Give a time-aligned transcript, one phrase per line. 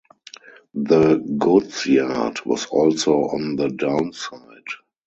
[0.73, 4.41] The goods yard was also on the 'down' side.